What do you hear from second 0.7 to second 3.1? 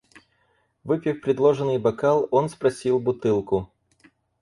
Выпив предложенный бокал, он спросил